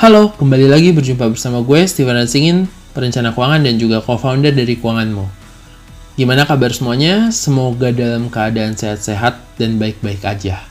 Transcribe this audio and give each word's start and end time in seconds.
Halo, 0.00 0.32
kembali 0.32 0.64
lagi 0.64 0.96
berjumpa 0.96 1.28
bersama 1.28 1.60
gue, 1.60 1.84
Steven 1.84 2.24
Singin, 2.24 2.64
perencana 2.96 3.36
keuangan 3.36 3.68
dan 3.68 3.76
juga 3.76 4.00
co-founder 4.00 4.48
dari 4.48 4.80
Keuanganmu. 4.80 5.28
Gimana 6.16 6.48
kabar 6.48 6.72
semuanya? 6.72 7.28
Semoga 7.28 7.92
dalam 7.92 8.32
keadaan 8.32 8.80
sehat-sehat 8.80 9.60
dan 9.60 9.76
baik-baik 9.76 10.24
aja. 10.24 10.64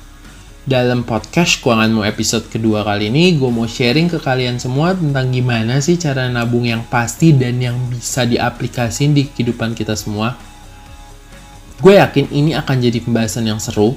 Dalam 0.65 1.05
podcast 1.05 1.61
Keuanganmu 1.61 2.01
episode 2.09 2.49
kedua 2.49 2.81
kali 2.81 3.13
ini, 3.13 3.37
gue 3.37 3.53
mau 3.53 3.69
sharing 3.69 4.09
ke 4.09 4.17
kalian 4.17 4.57
semua 4.57 4.97
tentang 4.97 5.29
gimana 5.29 5.77
sih 5.77 6.01
cara 6.01 6.25
nabung 6.25 6.65
yang 6.65 6.81
pasti 6.89 7.29
dan 7.29 7.61
yang 7.61 7.77
bisa 7.85 8.25
diaplikasin 8.25 9.13
di 9.13 9.29
kehidupan 9.29 9.77
kita 9.77 9.93
semua. 9.93 10.41
Gue 11.77 12.01
yakin 12.01 12.33
ini 12.33 12.57
akan 12.57 12.81
jadi 12.81 12.97
pembahasan 12.97 13.45
yang 13.45 13.61
seru. 13.61 13.93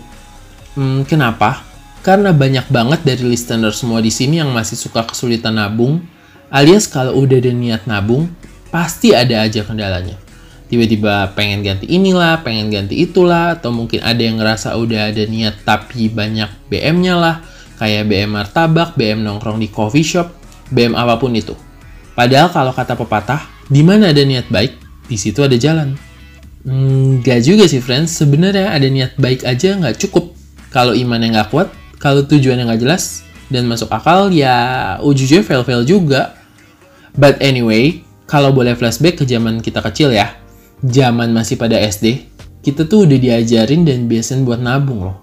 Hmm, 0.77 1.09
kenapa? 1.09 1.72
Karena 2.03 2.35
banyak 2.35 2.67
banget 2.67 3.07
dari 3.07 3.23
listener 3.23 3.71
semua 3.71 4.03
di 4.03 4.11
sini 4.11 4.43
yang 4.43 4.51
masih 4.51 4.75
suka 4.75 5.07
kesulitan 5.07 5.55
nabung, 5.55 6.03
alias 6.51 6.91
kalau 6.91 7.15
udah 7.23 7.39
ada 7.39 7.55
niat 7.55 7.87
nabung, 7.87 8.27
pasti 8.75 9.15
ada 9.15 9.47
aja 9.47 9.63
kendalanya. 9.63 10.19
Tiba-tiba 10.67 11.31
pengen 11.39 11.63
ganti 11.63 11.87
inilah, 11.87 12.43
pengen 12.43 12.75
ganti 12.75 13.07
itulah, 13.07 13.55
atau 13.55 13.71
mungkin 13.71 14.03
ada 14.03 14.19
yang 14.19 14.43
ngerasa 14.43 14.75
udah 14.75 15.15
ada 15.15 15.23
niat 15.31 15.63
tapi 15.63 16.11
banyak 16.11 16.51
BM-nya 16.67 17.15
lah, 17.15 17.37
kayak 17.79 18.11
BM 18.11 18.35
martabak, 18.35 18.99
BM 18.99 19.23
nongkrong 19.23 19.63
di 19.63 19.71
coffee 19.71 20.03
shop, 20.03 20.33
BM 20.75 20.99
apa 20.99 21.21
pun 21.23 21.31
itu. 21.37 21.55
Padahal 22.19 22.51
kalau 22.51 22.73
kata 22.75 22.99
pepatah, 22.99 23.47
di 23.71 23.85
mana 23.87 24.11
ada 24.11 24.25
niat 24.27 24.51
baik, 24.51 24.75
di 25.07 25.15
situ 25.21 25.45
ada 25.45 25.55
jalan. 25.55 25.95
Enggak 26.67 27.45
juga 27.47 27.69
sih 27.71 27.79
friends, 27.85 28.17
sebenarnya 28.17 28.75
ada 28.75 28.89
niat 28.91 29.15
baik 29.21 29.47
aja 29.47 29.79
nggak 29.79 30.03
cukup. 30.03 30.35
Kalau 30.73 30.97
imannya 30.97 31.37
nggak 31.37 31.53
kuat, 31.53 31.69
kalau 32.03 32.27
tujuannya 32.27 32.67
nggak 32.67 32.83
jelas 32.83 33.23
dan 33.47 33.71
masuk 33.71 33.87
akal 33.95 34.35
ya 34.35 34.99
ujungnya 34.99 35.47
fail-fail 35.47 35.87
juga. 35.87 36.35
But 37.15 37.39
anyway, 37.39 38.03
kalau 38.27 38.51
boleh 38.51 38.75
flashback 38.75 39.23
ke 39.23 39.25
zaman 39.29 39.63
kita 39.63 39.79
kecil 39.79 40.11
ya, 40.11 40.35
zaman 40.83 41.31
masih 41.31 41.55
pada 41.55 41.79
SD, 41.79 42.27
kita 42.65 42.91
tuh 42.91 43.07
udah 43.07 43.19
diajarin 43.21 43.87
dan 43.87 44.11
biasain 44.11 44.43
buat 44.43 44.59
nabung 44.59 45.07
loh. 45.07 45.17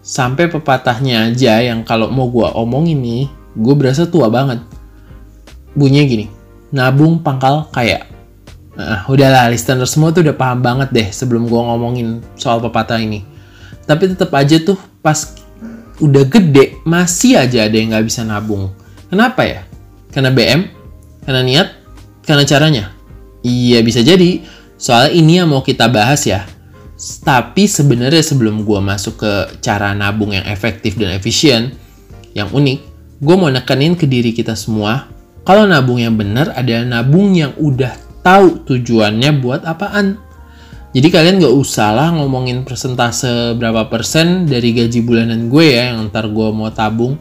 Sampai 0.00 0.48
pepatahnya 0.48 1.30
aja 1.30 1.60
yang 1.60 1.84
kalau 1.84 2.08
mau 2.08 2.26
gua 2.26 2.56
omongin 2.56 2.98
nih, 3.04 3.24
gue 3.54 3.74
berasa 3.76 4.08
tua 4.08 4.32
banget. 4.32 4.64
Bunyinya 5.76 6.04
gini, 6.08 6.26
nabung 6.72 7.20
pangkal 7.20 7.68
kaya. 7.70 8.08
Nah, 8.74 9.04
udahlah, 9.04 9.52
listener 9.52 9.84
semua 9.84 10.08
tuh 10.08 10.24
udah 10.24 10.34
paham 10.34 10.64
banget 10.64 10.88
deh 10.90 11.08
sebelum 11.12 11.46
gua 11.46 11.68
ngomongin 11.70 12.24
soal 12.40 12.64
pepatah 12.64 12.96
ini. 12.96 13.22
Tapi 13.84 14.16
tetap 14.16 14.32
aja 14.32 14.56
tuh 14.56 14.80
pas 15.04 15.39
udah 16.00 16.24
gede 16.26 16.80
masih 16.88 17.38
aja 17.38 17.68
ada 17.68 17.76
yang 17.76 17.92
nggak 17.92 18.06
bisa 18.08 18.24
nabung. 18.24 18.72
Kenapa 19.12 19.44
ya? 19.44 19.62
Karena 20.10 20.32
BM? 20.32 20.66
Karena 21.22 21.40
niat? 21.44 21.68
Karena 22.24 22.44
caranya? 22.48 22.84
Iya 23.44 23.80
bisa 23.84 24.00
jadi. 24.00 24.42
Soal 24.80 25.12
ini 25.12 25.38
yang 25.38 25.52
mau 25.52 25.60
kita 25.60 25.86
bahas 25.92 26.24
ya. 26.24 26.48
Tapi 27.24 27.64
sebenarnya 27.64 28.20
sebelum 28.20 28.64
gue 28.64 28.80
masuk 28.80 29.24
ke 29.24 29.32
cara 29.64 29.96
nabung 29.96 30.36
yang 30.36 30.44
efektif 30.44 31.00
dan 31.00 31.16
efisien, 31.16 31.72
yang 32.36 32.52
unik, 32.52 32.78
gue 33.24 33.36
mau 33.40 33.48
nekenin 33.48 33.96
ke 33.96 34.04
diri 34.04 34.36
kita 34.36 34.52
semua, 34.52 35.08
kalau 35.40 35.64
nabung 35.64 35.96
yang 35.96 36.16
benar 36.20 36.52
adalah 36.52 36.84
nabung 36.84 37.32
yang 37.32 37.56
udah 37.56 37.96
tahu 38.20 38.68
tujuannya 38.68 39.40
buat 39.40 39.64
apaan. 39.64 40.20
Jadi 40.90 41.06
kalian 41.06 41.38
gak 41.38 41.54
usah 41.54 41.94
lah 41.94 42.10
ngomongin 42.18 42.66
persentase 42.66 43.54
berapa 43.54 43.86
persen 43.86 44.50
dari 44.50 44.74
gaji 44.74 45.06
bulanan 45.06 45.46
gue 45.46 45.78
ya 45.78 45.94
yang 45.94 46.10
ntar 46.10 46.26
gue 46.26 46.48
mau 46.50 46.66
tabung. 46.74 47.14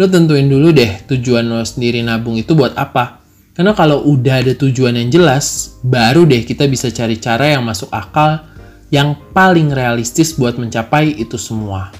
Lo 0.00 0.08
tentuin 0.08 0.48
dulu 0.48 0.72
deh 0.72 1.04
tujuan 1.04 1.44
lo 1.44 1.60
sendiri 1.60 2.00
nabung 2.00 2.40
itu 2.40 2.56
buat 2.56 2.72
apa. 2.80 3.20
Karena 3.52 3.76
kalau 3.76 4.08
udah 4.08 4.40
ada 4.40 4.56
tujuan 4.56 4.96
yang 4.96 5.12
jelas, 5.12 5.76
baru 5.84 6.24
deh 6.24 6.48
kita 6.48 6.64
bisa 6.64 6.88
cari 6.88 7.20
cara 7.20 7.52
yang 7.52 7.60
masuk 7.60 7.92
akal 7.92 8.40
yang 8.88 9.12
paling 9.36 9.68
realistis 9.68 10.32
buat 10.32 10.56
mencapai 10.56 11.12
itu 11.20 11.36
semua. 11.36 11.92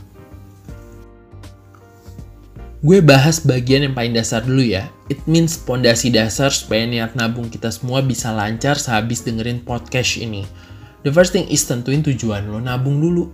Gue 2.80 3.04
bahas 3.04 3.44
bagian 3.44 3.84
yang 3.84 3.92
paling 3.92 4.16
dasar 4.16 4.40
dulu 4.40 4.64
ya. 4.64 4.88
It 5.12 5.20
means 5.28 5.60
pondasi 5.60 6.08
dasar 6.08 6.48
supaya 6.48 6.88
niat 6.88 7.12
nabung 7.12 7.52
kita 7.52 7.68
semua 7.68 8.00
bisa 8.00 8.32
lancar 8.32 8.80
sehabis 8.80 9.20
dengerin 9.20 9.60
podcast 9.60 10.16
ini. 10.16 10.48
The 11.00 11.12
first 11.12 11.32
thing 11.32 11.48
is 11.48 11.64
tentuin 11.64 12.04
tujuan 12.04 12.52
lo 12.52 12.60
nabung 12.60 13.00
dulu. 13.00 13.32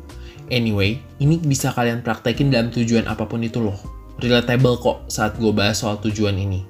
Anyway, 0.54 1.02
ini 1.18 1.42
bisa 1.42 1.74
kalian 1.74 2.06
praktekin 2.06 2.54
dalam 2.54 2.70
tujuan 2.70 3.10
apa 3.10 3.26
pun 3.26 3.42
itu 3.42 3.58
loh. 3.58 3.74
Relatable 4.22 4.78
kok 4.78 5.10
saat 5.10 5.34
gue 5.36 5.50
bahas 5.50 5.82
soal 5.82 5.98
tujuan 5.98 6.38
ini. 6.38 6.62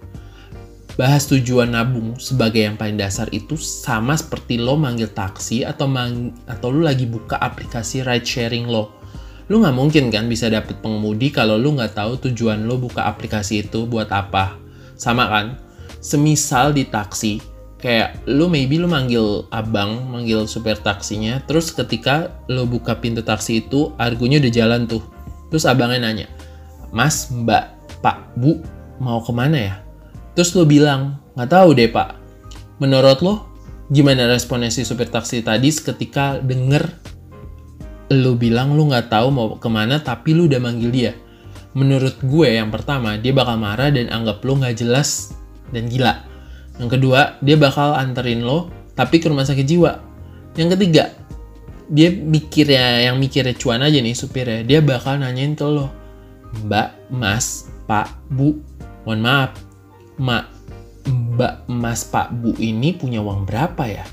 Bahas 0.97 1.29
tujuan 1.29 1.77
nabung 1.77 2.17
sebagai 2.17 2.65
yang 2.65 2.81
paling 2.81 2.97
dasar 2.97 3.29
itu 3.29 3.53
sama 3.61 4.17
seperti 4.17 4.57
lo 4.57 4.81
manggil 4.81 5.13
taksi 5.13 5.61
atau 5.61 5.85
mang 5.85 6.33
atau 6.49 6.73
lo 6.73 6.89
lagi 6.89 7.05
buka 7.05 7.37
aplikasi 7.37 8.01
ride 8.01 8.25
sharing 8.25 8.65
lo. 8.65 8.97
Lo 9.53 9.61
nggak 9.61 9.77
mungkin 9.77 10.09
kan 10.09 10.25
bisa 10.25 10.49
dapet 10.49 10.81
pengemudi 10.81 11.29
kalau 11.29 11.61
lo 11.61 11.77
nggak 11.77 11.93
tahu 11.93 12.17
tujuan 12.25 12.65
lo 12.65 12.81
buka 12.81 13.05
aplikasi 13.05 13.69
itu 13.69 13.85
buat 13.85 14.09
apa. 14.09 14.57
Sama 14.97 15.29
kan? 15.29 15.61
Semisal 16.01 16.73
di 16.73 16.89
taksi, 16.89 17.45
kayak 17.87 18.27
lu 18.27 18.51
maybe 18.51 18.83
lu 18.83 18.91
manggil 18.91 19.47
abang, 19.55 20.11
manggil 20.11 20.51
supir 20.51 20.75
taksinya, 20.75 21.39
terus 21.47 21.71
ketika 21.71 22.35
lu 22.51 22.67
buka 22.67 22.99
pintu 22.99 23.23
taksi 23.23 23.63
itu, 23.63 23.95
argonya 23.95 24.43
udah 24.43 24.51
jalan 24.51 24.91
tuh. 24.91 25.07
Terus 25.55 25.71
abangnya 25.71 26.03
nanya, 26.03 26.27
Mas, 26.91 27.31
Mbak, 27.31 27.65
Pak, 28.03 28.35
Bu, 28.35 28.59
mau 28.99 29.23
ke 29.23 29.31
mana 29.31 29.55
ya? 29.55 29.75
Terus 30.35 30.51
lu 30.59 30.67
bilang, 30.67 31.23
nggak 31.39 31.47
tahu 31.47 31.79
deh 31.79 31.87
pak. 31.87 32.19
Menurut 32.83 33.23
lo, 33.23 33.47
gimana 33.95 34.27
responnya 34.27 34.67
si 34.67 34.83
supir 34.83 35.07
taksi 35.07 35.47
tadi 35.47 35.71
ketika 35.71 36.43
denger 36.43 36.91
lu 38.11 38.35
bilang 38.35 38.75
lu 38.75 38.91
nggak 38.91 39.11
tahu 39.11 39.31
mau 39.31 39.49
ke 39.59 39.67
mana 39.71 40.03
tapi 40.03 40.35
lu 40.35 40.51
udah 40.51 40.59
manggil 40.59 40.91
dia? 40.91 41.13
Menurut 41.79 42.19
gue 42.19 42.51
yang 42.51 42.75
pertama, 42.75 43.15
dia 43.15 43.31
bakal 43.31 43.63
marah 43.63 43.95
dan 43.95 44.11
anggap 44.11 44.43
lu 44.43 44.59
nggak 44.59 44.75
jelas 44.75 45.39
dan 45.71 45.87
gila 45.87 46.36
yang 46.77 46.91
kedua, 46.93 47.41
dia 47.41 47.57
bakal 47.57 47.97
anterin 47.97 48.45
lo 48.45 48.69
tapi 48.97 49.21
ke 49.21 49.29
rumah 49.29 49.45
sakit 49.45 49.67
jiwa. 49.67 49.93
Yang 50.57 50.69
ketiga, 50.77 51.05
dia 51.87 52.09
mikirnya 52.11 53.13
yang 53.13 53.21
mikirnya 53.21 53.55
cuan 53.55 53.85
aja 53.85 54.01
nih 54.01 54.17
supirnya. 54.17 54.65
Dia 54.65 54.81
bakal 54.81 55.21
nanyain 55.21 55.53
ke 55.53 55.65
lo, 55.65 55.93
Mbak, 56.65 57.13
Mas, 57.13 57.69
Pak, 57.85 58.09
Bu, 58.33 58.61
mohon 59.05 59.21
maaf, 59.21 59.53
Mak, 60.17 60.45
Mbak, 61.07 61.55
Mas, 61.69 62.03
Pak, 62.09 62.33
Bu 62.33 62.57
ini 62.57 62.97
punya 62.97 63.21
uang 63.21 63.45
berapa 63.45 63.85
ya? 63.85 64.07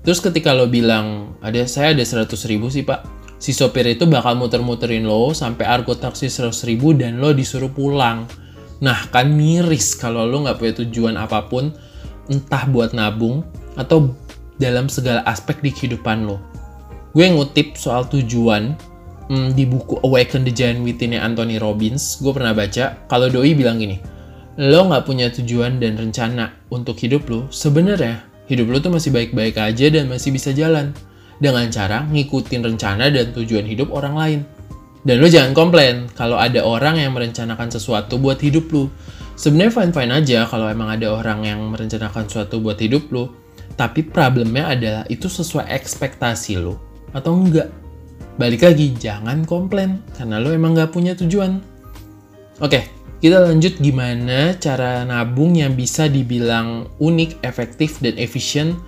Terus 0.00 0.20
ketika 0.24 0.56
lo 0.56 0.64
bilang, 0.64 1.36
ada 1.44 1.60
saya 1.68 1.92
ada 1.92 2.04
100 2.04 2.32
ribu 2.48 2.72
sih 2.72 2.88
pak, 2.88 3.04
si 3.36 3.52
sopir 3.52 3.84
itu 3.84 4.08
bakal 4.08 4.32
muter-muterin 4.32 5.04
lo 5.04 5.36
sampai 5.36 5.68
argo 5.68 5.92
taksi 5.92 6.32
100 6.32 6.68
ribu 6.68 6.96
dan 6.96 7.20
lo 7.20 7.36
disuruh 7.36 7.68
pulang. 7.68 8.24
Nah 8.80 9.12
kan 9.12 9.28
miris 9.28 10.00
kalau 10.00 10.24
lo 10.24 10.40
nggak 10.48 10.56
punya 10.56 10.74
tujuan 10.84 11.20
apa 11.20 11.52
pun, 11.52 11.76
entah 12.30 12.64
buat 12.70 12.94
nabung 12.94 13.42
atau 13.74 14.14
dalam 14.56 14.86
segala 14.86 15.26
aspek 15.26 15.58
di 15.60 15.74
kehidupan 15.74 16.24
lo. 16.24 16.38
Gue 17.10 17.26
ngutip 17.26 17.74
soal 17.74 18.06
tujuan 18.06 18.78
hmm, 19.26 19.58
di 19.58 19.66
buku 19.66 19.98
Awaken 20.06 20.46
the 20.46 20.52
Giant 20.54 20.86
within 20.86 21.18
Anthony 21.18 21.58
Robbins. 21.58 22.22
Gue 22.22 22.30
pernah 22.30 22.54
baca 22.54 23.02
kalau 23.10 23.26
doi 23.26 23.52
bilang 23.58 23.82
gini, 23.82 23.98
lo 24.60 24.86
nggak 24.86 25.04
punya 25.06 25.26
tujuan 25.34 25.82
dan 25.82 25.98
rencana 25.98 26.54
untuk 26.70 26.94
hidup 27.02 27.26
lo, 27.26 27.50
sebenarnya 27.50 28.22
hidup 28.46 28.70
lo 28.70 28.78
tuh 28.78 28.94
masih 28.94 29.10
baik-baik 29.10 29.58
aja 29.58 29.86
dan 29.90 30.06
masih 30.06 30.30
bisa 30.30 30.54
jalan 30.54 30.94
dengan 31.40 31.66
cara 31.72 32.04
ngikutin 32.06 32.60
rencana 32.62 33.08
dan 33.10 33.32
tujuan 33.34 33.66
hidup 33.66 33.90
orang 33.90 34.14
lain. 34.14 34.40
Dan 35.00 35.24
lo 35.24 35.26
jangan 35.32 35.56
komplain 35.56 36.12
kalau 36.12 36.36
ada 36.36 36.60
orang 36.60 37.00
yang 37.00 37.16
merencanakan 37.16 37.72
sesuatu 37.72 38.20
buat 38.20 38.36
hidup 38.36 38.68
lo 38.68 38.92
sebenarnya 39.40 39.72
fine 39.72 39.92
fine 39.96 40.12
aja 40.12 40.44
kalau 40.44 40.68
emang 40.68 40.92
ada 40.92 41.08
orang 41.16 41.48
yang 41.48 41.64
merencanakan 41.72 42.28
suatu 42.28 42.60
buat 42.60 42.76
hidup 42.76 43.08
lo 43.08 43.32
tapi 43.80 44.04
problemnya 44.04 44.76
adalah 44.76 45.02
itu 45.08 45.32
sesuai 45.32 45.64
ekspektasi 45.72 46.60
lo 46.60 46.76
atau 47.16 47.32
enggak. 47.32 47.72
Balik 48.36 48.68
lagi 48.68 48.92
jangan 48.92 49.48
komplain 49.48 50.04
karena 50.12 50.36
lo 50.36 50.52
emang 50.52 50.76
nggak 50.76 50.92
punya 50.92 51.16
tujuan. 51.16 51.64
Oke 52.60 53.00
kita 53.20 53.40
lanjut 53.40 53.80
gimana 53.80 54.56
cara 54.56 55.04
nabung 55.04 55.52
yang 55.52 55.76
bisa 55.76 56.08
dibilang 56.08 56.88
unik, 57.00 57.44
efektif, 57.44 58.00
dan 58.00 58.16
efisien 58.16 58.80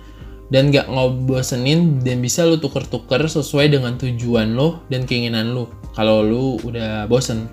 dan 0.49 0.73
gak 0.73 0.89
ngobosenin 0.89 2.01
dan 2.01 2.17
bisa 2.17 2.45
lo 2.45 2.57
tuker-tuker 2.57 3.25
sesuai 3.25 3.73
dengan 3.73 3.93
tujuan 3.97 4.57
lo 4.57 4.81
dan 4.89 5.05
keinginan 5.05 5.53
lo 5.53 5.69
kalau 5.93 6.25
lo 6.25 6.57
udah 6.65 7.05
bosen. 7.05 7.45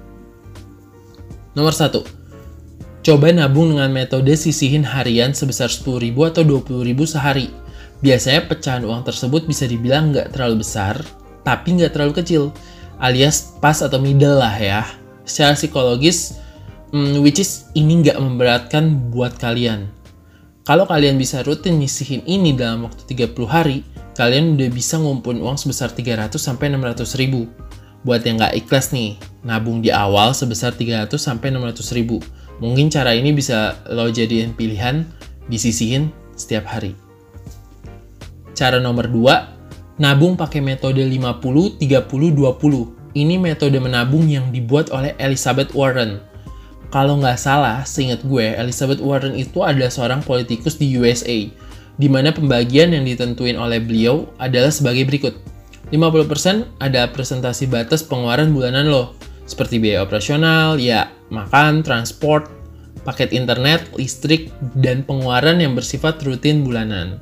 Nomor 1.53 1.77
satu, 1.77 2.01
Coba 3.01 3.33
nabung 3.33 3.73
dengan 3.73 3.89
metode 3.89 4.37
sisihin 4.37 4.85
harian 4.85 5.33
sebesar 5.33 5.73
10.000 5.73 6.13
atau 6.13 6.43
20.000 6.45 6.95
sehari. 7.09 7.49
Biasanya 8.05 8.49
pecahan 8.49 8.85
uang 8.85 9.05
tersebut 9.09 9.49
bisa 9.49 9.65
dibilang 9.65 10.13
nggak 10.13 10.37
terlalu 10.37 10.61
besar, 10.65 11.01
tapi 11.45 11.81
nggak 11.81 11.97
terlalu 11.97 12.21
kecil, 12.21 12.53
alias 13.01 13.57
pas 13.61 13.81
atau 13.81 13.97
middle 13.97 14.41
lah 14.41 14.57
ya. 14.57 14.85
Secara 15.25 15.57
psikologis, 15.57 16.41
Hmm, 16.91 17.23
which 17.23 17.39
is 17.39 17.71
ini 17.79 18.03
nggak 18.03 18.19
memberatkan 18.19 19.15
buat 19.15 19.39
kalian. 19.39 19.87
Kalau 20.67 20.91
kalian 20.91 21.23
bisa 21.23 21.39
rutin 21.47 21.79
nyisihin 21.79 22.19
ini 22.27 22.51
dalam 22.51 22.83
waktu 22.83 23.07
30 23.07 23.47
hari, 23.47 23.87
kalian 24.19 24.59
udah 24.59 24.71
bisa 24.75 24.99
ngumpulin 24.99 25.39
uang 25.39 25.55
sebesar 25.55 25.95
300 25.95 26.35
sampai 26.35 26.67
600 26.75 27.15
ribu. 27.15 27.47
Buat 28.03 28.27
yang 28.27 28.43
nggak 28.43 28.67
ikhlas 28.67 28.91
nih, 28.91 29.15
nabung 29.47 29.79
di 29.79 29.95
awal 29.95 30.35
sebesar 30.35 30.75
300 30.75 31.15
sampai 31.15 31.55
600 31.55 31.95
ribu. 31.95 32.19
Mungkin 32.61 32.93
cara 32.93 33.17
ini 33.17 33.33
bisa 33.33 33.81
lo 33.89 34.13
jadiin 34.13 34.53
pilihan 34.53 35.09
disisihin 35.49 36.13
setiap 36.37 36.69
hari. 36.69 36.93
Cara 38.53 38.77
nomor 38.77 39.09
2, 39.09 39.99
nabung 39.99 40.37
pakai 40.37 40.61
metode 40.61 41.01
50 41.01 41.81
30 41.81 41.81
20. 41.81 43.17
Ini 43.17 43.43
metode 43.43 43.81
menabung 43.83 44.29
yang 44.31 44.55
dibuat 44.55 44.95
oleh 44.95 45.19
Elizabeth 45.19 45.75
Warren 45.75 46.31
kalau 46.91 47.23
nggak 47.23 47.39
salah, 47.39 47.87
seingat 47.87 48.27
gue, 48.27 48.51
Elizabeth 48.59 48.99
Warren 48.99 49.39
itu 49.39 49.63
adalah 49.63 49.95
seorang 49.95 50.27
politikus 50.27 50.75
di 50.75 50.91
USA, 50.99 51.47
di 51.95 52.09
mana 52.11 52.35
pembagian 52.35 52.91
yang 52.91 53.07
ditentuin 53.07 53.55
oleh 53.55 53.79
beliau 53.79 54.27
adalah 54.43 54.75
sebagai 54.75 55.07
berikut. 55.07 55.39
50% 55.95 56.83
ada 56.83 57.07
presentasi 57.15 57.71
batas 57.71 58.03
pengeluaran 58.03 58.51
bulanan 58.51 58.91
lo, 58.91 59.15
seperti 59.51 59.83
biaya 59.83 60.07
operasional, 60.07 60.79
ya, 60.79 61.11
makan, 61.35 61.83
transport, 61.83 62.47
paket 63.03 63.35
internet, 63.35 63.91
listrik, 63.99 64.55
dan 64.79 65.03
pengeluaran 65.03 65.59
yang 65.59 65.75
bersifat 65.75 66.23
rutin 66.23 66.63
bulanan. 66.63 67.19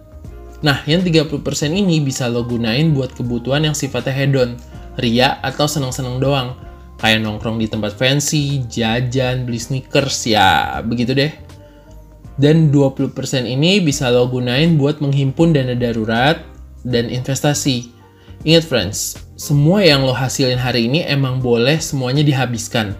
Nah, 0.60 0.84
yang 0.84 1.00
30% 1.00 1.40
ini 1.72 2.04
bisa 2.04 2.28
lo 2.28 2.44
gunain 2.44 2.92
buat 2.92 3.16
kebutuhan 3.16 3.64
yang 3.64 3.72
sifatnya 3.72 4.12
hedon, 4.12 4.60
ria, 5.00 5.40
atau 5.40 5.64
seneng-seneng 5.64 6.20
doang, 6.20 6.58
kayak 7.00 7.24
nongkrong 7.24 7.56
di 7.56 7.70
tempat 7.70 7.96
fancy, 7.96 8.66
jajan, 8.68 9.48
beli 9.48 9.56
sneakers, 9.56 10.28
ya 10.28 10.82
begitu 10.84 11.16
deh. 11.16 11.32
Dan 12.38 12.70
20% 12.70 13.14
ini 13.48 13.80
bisa 13.80 14.12
lo 14.12 14.28
gunain 14.28 14.76
buat 14.76 15.00
menghimpun 15.00 15.56
dana 15.56 15.74
darurat 15.74 16.42
dan 16.84 17.08
investasi. 17.10 17.97
Ingat 18.46 18.64
friends, 18.70 19.18
semua 19.34 19.82
yang 19.82 20.06
lo 20.06 20.14
hasilin 20.14 20.62
hari 20.62 20.86
ini 20.86 21.02
emang 21.02 21.42
boleh 21.42 21.82
semuanya 21.82 22.22
dihabiskan. 22.22 22.94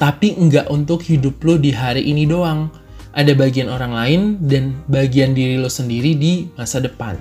Tapi 0.00 0.32
nggak 0.32 0.72
untuk 0.72 1.04
hidup 1.04 1.44
lo 1.44 1.60
di 1.60 1.76
hari 1.76 2.08
ini 2.08 2.24
doang. 2.24 2.72
Ada 3.12 3.36
bagian 3.36 3.68
orang 3.68 3.92
lain 3.92 4.20
dan 4.40 4.72
bagian 4.88 5.36
diri 5.36 5.60
lo 5.60 5.68
sendiri 5.68 6.16
di 6.16 6.48
masa 6.56 6.80
depan. 6.80 7.20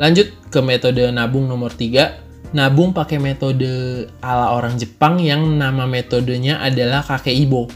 Lanjut 0.00 0.32
ke 0.48 0.64
metode 0.64 1.04
nabung 1.12 1.44
nomor 1.44 1.76
3, 1.76 2.56
nabung 2.56 2.96
pakai 2.96 3.20
metode 3.20 4.08
ala 4.24 4.56
orang 4.56 4.80
Jepang 4.80 5.20
yang 5.20 5.60
nama 5.60 5.84
metodenya 5.84 6.64
adalah 6.64 7.04
kakek 7.04 7.36
ibo. 7.36 7.68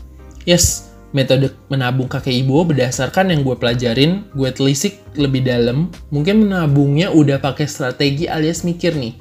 Yes, 0.49 0.86
metode 1.15 1.55
menabung 1.71 2.11
kakek 2.11 2.47
ibo 2.47 2.67
berdasarkan 2.67 3.31
yang 3.31 3.47
gue 3.47 3.57
pelajarin, 3.59 4.27
gue 4.35 4.51
telisik 4.51 5.03
lebih 5.15 5.47
dalam, 5.47 5.91
mungkin 6.11 6.49
menabungnya 6.49 7.15
udah 7.15 7.39
pakai 7.39 7.67
strategi 7.71 8.27
alias 8.27 8.67
mikir 8.67 8.97
nih. 8.97 9.15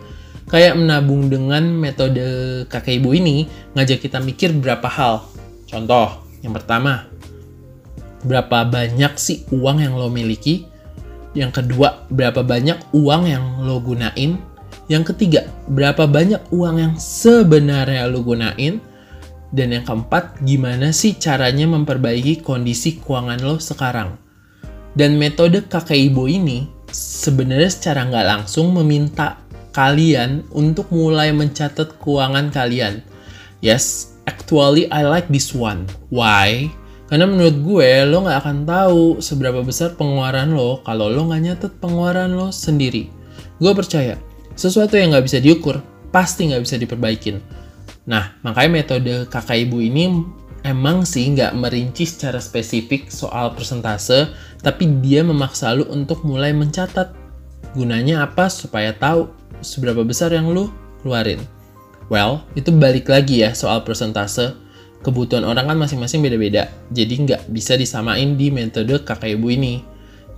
Kayak 0.45 0.77
menabung 0.77 1.25
dengan 1.29 1.65
metode 1.73 2.21
kakek 2.69 3.01
ibu 3.01 3.17
ini 3.17 3.49
ngajak 3.73 4.05
kita 4.05 4.21
mikir 4.21 4.53
berapa 4.53 4.85
hal. 4.85 5.25
Contoh, 5.65 6.21
yang 6.45 6.53
pertama, 6.53 7.09
berapa 8.21 8.65
banyak 8.65 9.13
sih 9.17 9.45
uang 9.49 9.81
yang 9.81 9.97
lo 9.97 10.13
miliki? 10.13 10.69
Yang 11.33 11.61
kedua, 11.61 12.05
berapa 12.13 12.45
banyak 12.45 12.93
uang 12.93 13.23
yang 13.25 13.65
lo 13.65 13.81
gunain? 13.81 14.37
Yang 14.85 15.03
ketiga, 15.13 15.49
berapa 15.65 16.05
banyak 16.05 16.53
uang 16.53 16.75
yang 16.77 16.93
sebenarnya 16.95 18.05
lo 18.05 18.21
gunain? 18.21 18.77
Dan 19.55 19.71
yang 19.71 19.87
keempat, 19.87 20.43
gimana 20.43 20.91
sih 20.91 21.15
caranya 21.15 21.63
memperbaiki 21.63 22.43
kondisi 22.43 22.99
keuangan 22.99 23.39
lo 23.39 23.55
sekarang? 23.55 24.19
Dan 24.91 25.15
metode 25.15 25.63
kakek 25.63 26.11
ibu 26.11 26.27
ini 26.27 26.67
sebenarnya 26.91 27.71
secara 27.71 28.03
nggak 28.03 28.27
langsung 28.27 28.75
meminta 28.75 29.39
kalian 29.71 30.43
untuk 30.51 30.91
mulai 30.91 31.31
mencatat 31.31 32.03
keuangan 32.03 32.51
kalian. 32.51 32.99
Yes, 33.63 34.15
actually 34.27 34.91
I 34.91 35.07
like 35.07 35.31
this 35.31 35.55
one. 35.55 35.87
Why? 36.11 36.67
Karena 37.07 37.23
menurut 37.23 37.55
gue, 37.63 37.89
lo 38.11 38.27
nggak 38.27 38.39
akan 38.43 38.57
tahu 38.67 39.03
seberapa 39.23 39.63
besar 39.63 39.95
pengeluaran 39.95 40.51
lo 40.51 40.83
kalau 40.83 41.07
lo 41.07 41.31
nggak 41.31 41.41
nyatet 41.43 41.71
pengeluaran 41.79 42.35
lo 42.35 42.51
sendiri. 42.51 43.07
Gue 43.55 43.71
percaya, 43.71 44.19
sesuatu 44.59 44.99
yang 44.99 45.15
nggak 45.15 45.25
bisa 45.31 45.39
diukur 45.39 45.79
pasti 46.11 46.51
nggak 46.51 46.63
bisa 46.63 46.75
diperbaikin. 46.75 47.39
Nah, 48.05 48.37
makanya 48.45 48.71
metode 48.81 49.25
kakak 49.25 49.65
ibu 49.65 49.81
ini 49.81 50.13
emang 50.61 51.05
sih 51.05 51.25
nggak 51.33 51.57
merinci 51.57 52.05
secara 52.05 52.37
spesifik 52.37 53.09
soal 53.09 53.57
persentase, 53.57 54.29
tapi 54.61 55.01
dia 55.01 55.25
memaksa 55.25 55.73
lu 55.73 55.89
untuk 55.89 56.21
mulai 56.21 56.53
mencatat. 56.53 57.13
Gunanya 57.73 58.25
apa? 58.25 58.49
Supaya 58.49 58.93
tahu 58.93 59.29
seberapa 59.65 60.05
besar 60.05 60.33
yang 60.33 60.53
lu 60.53 60.69
keluarin. 61.01 61.41
Well, 62.09 62.45
itu 62.53 62.69
balik 62.69 63.09
lagi 63.09 63.41
ya 63.41 63.57
soal 63.57 63.81
persentase. 63.81 64.53
Kebutuhan 65.01 65.45
orang 65.45 65.69
kan 65.69 65.77
masing-masing 65.77 66.25
beda-beda, 66.25 66.69
jadi 66.89 67.13
nggak 67.13 67.41
bisa 67.53 67.77
disamain 67.77 68.37
di 68.37 68.49
metode 68.49 69.05
kakak 69.05 69.37
ibu 69.37 69.53
ini. 69.53 69.85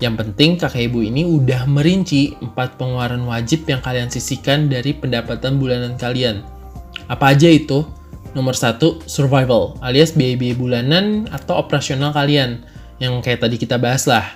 Yang 0.03 0.15
penting 0.23 0.59
kakak 0.59 0.91
ibu 0.91 0.99
ini 1.03 1.23
udah 1.23 1.63
merinci 1.67 2.35
4 2.39 2.51
pengeluaran 2.75 3.23
wajib 3.27 3.63
yang 3.67 3.79
kalian 3.79 4.11
sisihkan 4.11 4.67
dari 4.67 4.91
pendapatan 4.91 5.55
bulanan 5.55 5.95
kalian. 5.95 6.43
Apa 7.07 7.31
aja 7.31 7.47
itu? 7.47 7.87
Nomor 8.35 8.53
satu, 8.53 9.01
survival, 9.07 9.79
alias 9.81 10.13
biaya-biaya 10.13 10.55
bulanan 10.59 11.25
atau 11.31 11.57
operasional 11.57 12.11
kalian, 12.13 12.61
yang 12.99 13.17
kayak 13.23 13.41
tadi 13.41 13.55
kita 13.57 13.79
bahas 13.79 14.05
lah. 14.05 14.35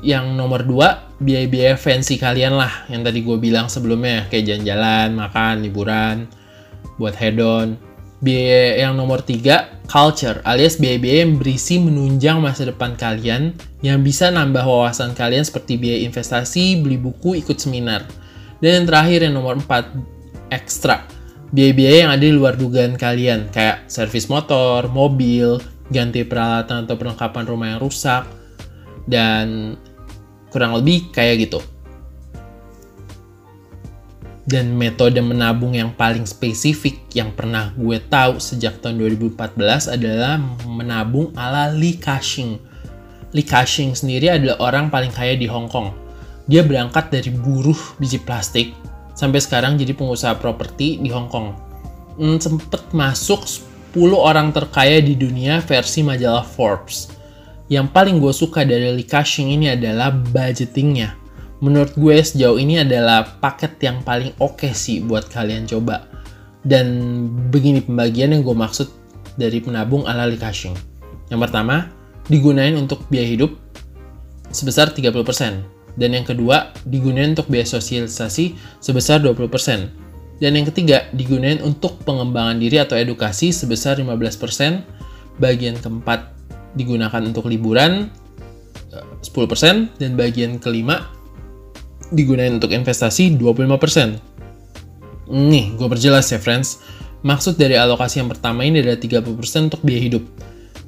Yang 0.00 0.32
nomor 0.34 0.64
dua, 0.64 1.12
biaya-biaya 1.20 1.76
fancy 1.76 2.16
kalian 2.16 2.56
lah, 2.56 2.88
yang 2.88 3.04
tadi 3.04 3.20
gue 3.20 3.36
bilang 3.36 3.68
sebelumnya, 3.68 4.26
kayak 4.32 4.48
jalan-jalan, 4.48 5.08
makan, 5.14 5.54
liburan, 5.60 6.16
buat 6.96 7.12
hedon. 7.14 7.76
Biaya 8.24 8.88
yang 8.88 9.00
nomor 9.00 9.24
tiga, 9.24 9.80
culture 9.88 10.44
alias 10.44 10.76
biaya-biaya 10.76 11.24
yang 11.24 11.40
berisi 11.40 11.80
menunjang 11.80 12.36
masa 12.36 12.68
depan 12.68 12.92
kalian 12.92 13.56
yang 13.80 14.04
bisa 14.04 14.28
nambah 14.28 14.60
wawasan 14.60 15.16
kalian 15.16 15.40
seperti 15.40 15.80
biaya 15.80 16.04
investasi, 16.04 16.84
beli 16.84 17.00
buku, 17.00 17.40
ikut 17.40 17.56
seminar. 17.56 18.04
Dan 18.60 18.84
yang 18.84 18.86
terakhir 18.88 19.18
yang 19.24 19.34
nomor 19.40 19.56
4, 19.56 20.52
ekstra. 20.52 21.19
Biaya-biaya 21.50 22.06
yang 22.06 22.12
ada 22.14 22.22
di 22.22 22.30
luar 22.30 22.54
dugaan 22.54 22.94
kalian 22.94 23.50
kayak 23.50 23.90
servis 23.90 24.30
motor, 24.30 24.86
mobil, 24.86 25.58
ganti 25.90 26.22
peralatan 26.22 26.86
atau 26.86 26.94
perlengkapan 26.94 27.44
rumah 27.46 27.74
yang 27.74 27.80
rusak 27.82 28.22
dan 29.10 29.74
kurang 30.54 30.78
lebih 30.78 31.10
kayak 31.10 31.50
gitu 31.50 31.58
dan 34.50 34.74
metode 34.74 35.22
menabung 35.22 35.78
yang 35.78 35.94
paling 35.94 36.26
spesifik 36.26 36.98
yang 37.14 37.30
pernah 37.30 37.70
gue 37.78 38.02
tahu 38.02 38.42
sejak 38.42 38.82
tahun 38.82 38.98
2014 39.14 39.94
adalah 39.94 40.42
menabung 40.66 41.30
ala 41.38 41.70
Li 41.70 41.94
Ka-shing. 41.94 42.58
Li 43.30 43.46
Ka-shing 43.46 43.94
sendiri 43.94 44.26
adalah 44.26 44.58
orang 44.58 44.90
paling 44.90 45.14
kaya 45.14 45.38
di 45.38 45.46
Hong 45.46 45.70
Kong. 45.70 45.94
Dia 46.50 46.66
berangkat 46.66 47.14
dari 47.14 47.30
buruh 47.30 47.78
biji 48.02 48.18
plastik 48.18 48.74
sampai 49.20 49.44
sekarang 49.44 49.76
jadi 49.76 49.92
pengusaha 49.92 50.40
properti 50.40 50.96
di 50.96 51.12
Hong 51.12 51.28
Kong. 51.28 51.52
Hmm, 52.16 52.40
sempet 52.40 52.88
masuk 52.96 53.44
10 53.44 54.16
orang 54.16 54.48
terkaya 54.56 55.04
di 55.04 55.12
dunia 55.12 55.60
versi 55.60 56.00
majalah 56.00 56.48
Forbes. 56.48 57.12
Yang 57.68 57.92
paling 57.92 58.16
gue 58.16 58.32
suka 58.32 58.64
dari 58.64 59.04
Ka-shing 59.04 59.52
ini 59.52 59.76
adalah 59.76 60.08
budgetingnya 60.08 61.20
menurut 61.60 61.92
gue 61.94 62.16
sejauh 62.16 62.56
ini 62.56 62.80
adalah 62.80 63.36
paket 63.38 63.76
yang 63.84 64.00
paling 64.00 64.32
oke 64.40 64.56
okay 64.60 64.72
sih 64.72 65.04
buat 65.04 65.28
kalian 65.28 65.68
coba. 65.68 66.08
Dan 66.60 67.28
begini 67.48 67.80
pembagian 67.80 68.36
yang 68.36 68.44
gue 68.44 68.56
maksud 68.56 68.88
dari 69.40 69.64
penabung 69.64 70.04
ala 70.04 70.28
Likashing. 70.28 70.76
Yang 71.32 71.40
pertama, 71.48 71.88
digunain 72.28 72.76
untuk 72.76 73.08
biaya 73.08 73.32
hidup 73.32 73.56
sebesar 74.52 74.92
30%. 74.92 75.79
Dan 75.98 76.14
yang 76.14 76.26
kedua, 76.26 76.70
digunain 76.86 77.34
untuk 77.34 77.50
biaya 77.50 77.66
sosialisasi 77.66 78.58
sebesar 78.78 79.22
20%. 79.22 79.90
Dan 80.40 80.56
yang 80.56 80.66
ketiga, 80.72 81.04
digunain 81.12 81.60
untuk 81.60 82.00
pengembangan 82.06 82.56
diri 82.56 82.80
atau 82.80 82.96
edukasi 82.96 83.52
sebesar 83.52 84.00
15%. 84.00 84.80
Bagian 85.36 85.76
keempat, 85.76 86.32
digunakan 86.76 87.20
untuk 87.20 87.50
liburan 87.50 88.08
10%. 89.20 89.92
Eh, 89.92 90.00
Dan 90.00 90.16
bagian 90.16 90.56
kelima, 90.56 91.12
digunakan 92.14 92.56
untuk 92.56 92.72
investasi 92.72 93.36
25%. 93.36 94.16
Nih, 95.30 95.76
gue 95.78 95.88
perjelas 95.88 96.26
ya 96.32 96.40
friends. 96.42 96.82
Maksud 97.20 97.60
dari 97.60 97.76
alokasi 97.76 98.24
yang 98.24 98.32
pertama 98.32 98.64
ini 98.64 98.80
adalah 98.80 98.96
30% 98.96 99.68
untuk 99.68 99.84
biaya 99.84 100.02
hidup. 100.08 100.24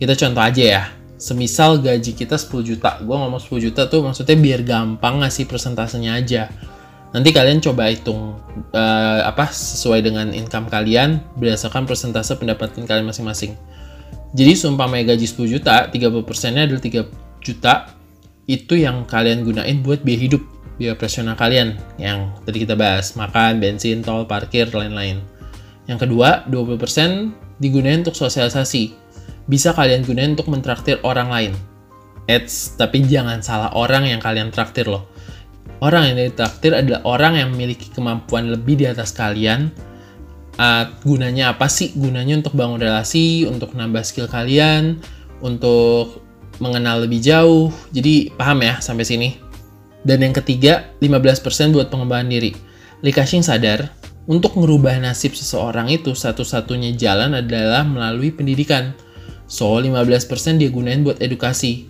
Kita 0.00 0.16
contoh 0.16 0.42
aja 0.42 0.64
ya. 0.64 0.82
Semisal 1.22 1.78
gaji 1.78 2.18
kita 2.18 2.34
10 2.34 2.66
juta. 2.66 2.98
Gue 2.98 3.14
ngomong 3.14 3.38
10 3.38 3.70
juta 3.70 3.86
tuh 3.86 4.02
maksudnya 4.02 4.34
biar 4.34 4.66
gampang 4.66 5.22
ngasih 5.22 5.46
persentasenya 5.46 6.18
aja. 6.18 6.50
Nanti 7.14 7.30
kalian 7.30 7.62
coba 7.62 7.94
hitung 7.94 8.42
uh, 8.74 9.20
apa 9.22 9.46
sesuai 9.54 10.02
dengan 10.02 10.34
income 10.34 10.66
kalian 10.66 11.22
berdasarkan 11.38 11.86
persentase 11.86 12.34
pendapatan 12.34 12.82
kalian 12.90 13.06
masing-masing. 13.06 13.54
Jadi 14.34 14.52
seumpama 14.58 14.98
gaji 14.98 15.22
10 15.22 15.46
juta, 15.46 15.86
30%-nya 15.92 16.66
adalah 16.66 16.82
3 16.82 17.06
juta 17.38 17.94
itu 18.50 18.74
yang 18.74 19.06
kalian 19.06 19.46
gunain 19.46 19.78
buat 19.84 20.02
biaya 20.02 20.26
hidup, 20.26 20.42
biaya 20.74 20.98
operasional 20.98 21.38
kalian 21.38 21.78
yang 22.02 22.34
tadi 22.42 22.66
kita 22.66 22.74
bahas, 22.74 23.14
makan, 23.14 23.62
bensin, 23.62 24.02
tol, 24.02 24.26
parkir, 24.26 24.66
lain-lain. 24.74 25.22
Yang 25.86 26.08
kedua, 26.08 26.48
20% 26.50 27.62
digunain 27.62 28.02
untuk 28.02 28.18
sosialisasi. 28.18 29.01
Bisa 29.46 29.74
kalian 29.74 30.06
gunain 30.06 30.34
untuk 30.34 30.50
mentraktir 30.50 31.02
orang 31.02 31.28
lain. 31.30 31.52
Eits, 32.30 32.78
tapi 32.78 33.02
jangan 33.02 33.42
salah 33.42 33.74
orang 33.74 34.06
yang 34.06 34.22
kalian 34.22 34.54
traktir 34.54 34.86
loh. 34.86 35.10
Orang 35.82 36.06
yang 36.06 36.30
ditraktir 36.30 36.70
adalah 36.78 37.02
orang 37.02 37.34
yang 37.42 37.48
memiliki 37.50 37.90
kemampuan 37.90 38.54
lebih 38.54 38.78
di 38.78 38.86
atas 38.86 39.10
kalian. 39.10 39.74
Uh, 40.54 40.86
gunanya 41.02 41.58
apa 41.58 41.66
sih? 41.66 41.90
Gunanya 41.98 42.38
untuk 42.38 42.54
bangun 42.54 42.78
relasi, 42.78 43.50
untuk 43.50 43.74
nambah 43.74 44.06
skill 44.06 44.30
kalian, 44.30 45.02
untuk 45.42 46.22
mengenal 46.62 47.02
lebih 47.02 47.18
jauh. 47.18 47.74
Jadi 47.90 48.30
paham 48.38 48.62
ya 48.62 48.78
sampai 48.78 49.02
sini. 49.02 49.28
Dan 50.06 50.22
yang 50.22 50.34
ketiga, 50.34 50.94
15% 51.02 51.74
buat 51.74 51.90
pengembangan 51.90 52.30
diri. 52.30 52.54
Lee 53.02 53.14
sadar, 53.42 53.90
untuk 54.30 54.54
merubah 54.54 54.94
nasib 55.02 55.34
seseorang 55.34 55.90
itu 55.90 56.14
satu-satunya 56.14 56.94
jalan 56.94 57.34
adalah 57.34 57.82
melalui 57.82 58.30
pendidikan. 58.30 58.94
So, 59.52 59.76
15% 59.76 60.56
dia 60.56 60.72
gunain 60.72 61.04
buat 61.04 61.20
edukasi. 61.20 61.84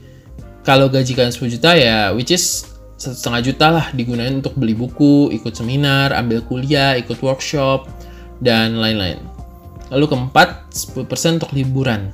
Kalau 0.66 0.90
gaji 0.90 1.14
kalian 1.14 1.30
10 1.30 1.54
juta 1.54 1.78
ya, 1.78 2.10
which 2.10 2.34
is 2.34 2.66
setengah 2.98 3.38
juta 3.38 3.66
lah 3.70 3.86
digunain 3.94 4.42
untuk 4.42 4.58
beli 4.58 4.74
buku, 4.74 5.30
ikut 5.30 5.54
seminar, 5.54 6.10
ambil 6.10 6.42
kuliah, 6.42 6.98
ikut 6.98 7.22
workshop, 7.22 7.86
dan 8.42 8.82
lain-lain. 8.82 9.22
Lalu 9.94 10.10
keempat, 10.10 10.74
10% 10.74 11.38
untuk 11.38 11.54
liburan. 11.54 12.10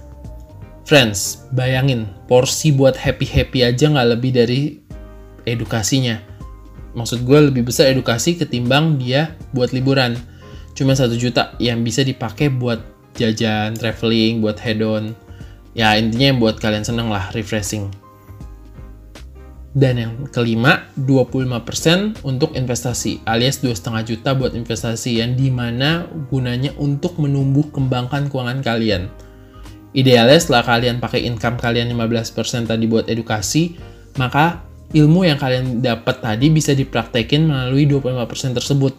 Friends, 0.85 1.49
bayangin, 1.57 2.09
porsi 2.29 2.73
buat 2.73 2.97
happy-happy 2.97 3.65
aja 3.65 3.89
nggak 3.89 4.09
lebih 4.17 4.33
dari 4.37 4.61
edukasinya. 5.49 6.21
Maksud 6.93 7.25
gue 7.25 7.53
lebih 7.53 7.65
besar 7.65 7.89
edukasi 7.93 8.37
ketimbang 8.37 9.01
dia 9.01 9.37
buat 9.57 9.73
liburan. 9.73 10.17
Cuma 10.77 10.93
satu 10.93 11.17
juta 11.17 11.57
yang 11.61 11.85
bisa 11.85 12.05
dipakai 12.05 12.53
buat 12.53 12.81
jajan, 13.17 13.77
traveling, 13.77 14.41
buat 14.41 14.57
head 14.61 14.81
on. 14.81 15.13
Ya 15.79 15.95
intinya 15.95 16.35
buat 16.35 16.59
kalian 16.59 16.83
seneng 16.83 17.07
lah, 17.07 17.31
refreshing. 17.31 17.87
Dan 19.79 19.95
yang 19.95 20.13
kelima, 20.35 20.91
25% 20.99 22.27
untuk 22.27 22.59
investasi, 22.59 23.23
alias 23.23 23.63
2,5 23.63 24.03
juta 24.03 24.35
buat 24.35 24.59
investasi 24.59 25.23
yang 25.23 25.39
di 25.39 25.55
mana 25.55 26.11
gunanya 26.27 26.75
untuk 26.83 27.15
menumbuh 27.23 27.71
kembangkan 27.71 28.27
keuangan 28.27 28.59
kalian 28.67 29.07
Idealnya 29.97 30.37
setelah 30.37 30.65
kalian 30.69 31.01
pakai 31.01 31.25
income 31.25 31.57
kalian 31.57 31.89
15% 31.97 32.69
tadi 32.69 32.85
buat 32.85 33.09
edukasi, 33.09 33.81
maka 34.21 34.61
ilmu 34.93 35.25
yang 35.25 35.41
kalian 35.41 35.81
dapat 35.81 36.21
tadi 36.21 36.53
bisa 36.53 36.77
dipraktekin 36.77 37.49
melalui 37.49 37.89
25% 37.89 38.53
tersebut. 38.53 38.93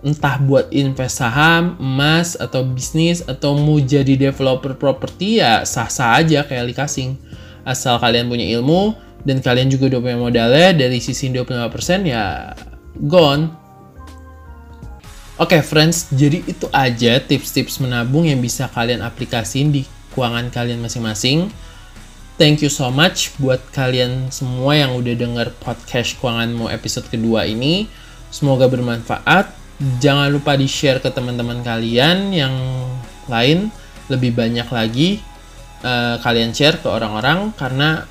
Entah 0.00 0.40
buat 0.40 0.72
invest 0.72 1.20
saham, 1.20 1.76
emas, 1.76 2.32
atau 2.40 2.64
bisnis, 2.64 3.20
atau 3.28 3.52
mau 3.52 3.76
jadi 3.76 4.16
developer 4.16 4.72
properti 4.72 5.44
ya 5.44 5.68
sah-sah 5.68 6.16
aja 6.24 6.40
kayak 6.48 6.72
likasing. 6.72 7.20
Asal 7.68 8.00
kalian 8.00 8.32
punya 8.32 8.48
ilmu, 8.56 8.96
dan 9.28 9.44
kalian 9.44 9.68
juga 9.68 9.92
udah 9.92 10.00
punya 10.00 10.16
modalnya, 10.16 10.72
dari 10.72 11.04
sisi 11.04 11.28
25% 11.28 12.08
ya 12.08 12.56
gone. 12.96 13.52
Oke 15.40 15.56
okay, 15.56 15.62
friends, 15.64 16.08
jadi 16.12 16.44
itu 16.44 16.68
aja 16.72 17.20
tips-tips 17.20 17.80
menabung 17.80 18.28
yang 18.28 18.40
bisa 18.40 18.68
kalian 18.72 19.00
aplikasiin 19.04 19.72
di 19.72 19.84
keuangan 20.12 20.52
kalian 20.52 20.80
masing-masing. 20.80 21.48
Thank 22.40 22.64
you 22.64 22.72
so 22.72 22.88
much 22.88 23.36
buat 23.36 23.60
kalian 23.76 24.32
semua 24.32 24.72
yang 24.72 24.96
udah 24.96 25.12
denger 25.12 25.52
podcast 25.60 26.16
keuanganmu 26.16 26.72
episode 26.72 27.04
kedua 27.12 27.44
ini. 27.44 27.84
Semoga 28.32 28.64
bermanfaat. 28.64 29.59
Jangan 29.80 30.28
lupa 30.28 30.60
di-share 30.60 31.00
ke 31.00 31.08
teman-teman 31.08 31.64
kalian 31.64 32.36
yang 32.36 32.54
lain. 33.32 33.72
Lebih 34.10 34.34
banyak 34.34 34.68
lagi 34.68 35.22
uh, 35.86 36.20
kalian 36.20 36.52
share 36.52 36.82
ke 36.82 36.88
orang-orang 36.90 37.54
karena 37.56 38.04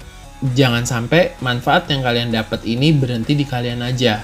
jangan 0.55 0.88
sampai 0.88 1.35
manfaat 1.43 1.91
yang 1.91 2.01
kalian 2.01 2.31
dapat 2.31 2.63
ini 2.65 2.95
berhenti 2.95 3.35
di 3.35 3.45
kalian 3.45 3.83
aja. 3.83 4.23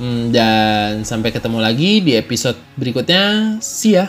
Hmm, 0.00 0.32
dan 0.32 1.04
sampai 1.04 1.34
ketemu 1.34 1.58
lagi 1.60 2.00
di 2.00 2.16
episode 2.16 2.56
berikutnya. 2.80 3.58
See 3.60 3.98
ya! 3.98 4.08